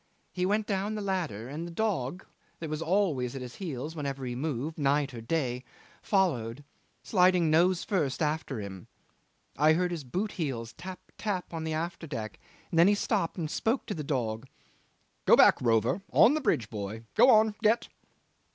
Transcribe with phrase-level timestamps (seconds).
[0.33, 2.25] He went down the ladder, and the dog,
[2.57, 5.63] that was always at his heels whenever he moved, night or day,
[6.01, 6.63] followed,
[7.03, 8.87] sliding nose first, after him.
[9.59, 12.39] I heard his boot heels tap, tap on the after deck,
[12.71, 14.47] then he stopped and spoke to the dog
[15.25, 16.01] 'Go back, Rover.
[16.11, 17.03] On the bridge, boy!
[17.13, 17.87] Go on get.